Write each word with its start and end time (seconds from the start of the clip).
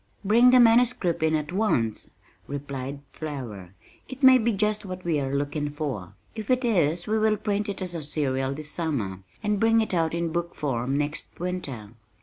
"Bring 0.25 0.49
the 0.49 0.59
manuscript 0.59 1.21
in 1.21 1.35
at 1.35 1.51
once," 1.53 2.09
replied 2.47 3.01
Flower. 3.11 3.75
"It 4.09 4.23
may 4.23 4.39
be 4.39 4.51
just 4.51 4.83
what 4.83 5.05
we 5.05 5.19
are 5.19 5.35
looking 5.35 5.69
for. 5.69 6.15
If 6.33 6.49
it 6.49 6.65
is 6.65 7.05
we 7.05 7.19
will 7.19 7.37
print 7.37 7.69
it 7.69 7.83
as 7.83 7.93
a 7.93 8.01
serial 8.01 8.55
this 8.55 8.71
summer, 8.71 9.19
and 9.43 9.59
bring 9.59 9.79
it 9.79 9.93
out 9.93 10.15
in 10.15 10.31
book 10.31 10.55
form 10.55 10.97
next 10.97 11.27
winter." 11.39 11.91